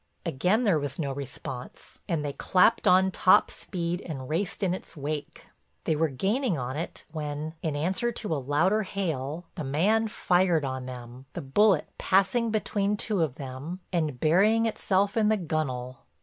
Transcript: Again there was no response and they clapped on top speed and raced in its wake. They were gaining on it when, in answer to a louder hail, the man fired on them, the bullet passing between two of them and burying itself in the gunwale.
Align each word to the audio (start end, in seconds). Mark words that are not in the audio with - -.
Again 0.25 0.63
there 0.63 0.79
was 0.79 0.97
no 0.97 1.11
response 1.13 1.99
and 2.09 2.25
they 2.25 2.33
clapped 2.33 2.87
on 2.87 3.11
top 3.11 3.51
speed 3.51 4.01
and 4.03 4.27
raced 4.27 4.63
in 4.63 4.73
its 4.73 4.97
wake. 4.97 5.45
They 5.83 5.95
were 5.95 6.07
gaining 6.07 6.57
on 6.57 6.75
it 6.75 7.05
when, 7.11 7.53
in 7.61 7.75
answer 7.75 8.11
to 8.11 8.33
a 8.33 8.41
louder 8.41 8.81
hail, 8.81 9.45
the 9.53 9.63
man 9.63 10.07
fired 10.07 10.65
on 10.65 10.87
them, 10.87 11.27
the 11.33 11.41
bullet 11.43 11.87
passing 11.99 12.49
between 12.49 12.97
two 12.97 13.21
of 13.21 13.35
them 13.35 13.79
and 13.93 14.19
burying 14.19 14.65
itself 14.65 15.15
in 15.15 15.29
the 15.29 15.37
gunwale. 15.37 15.99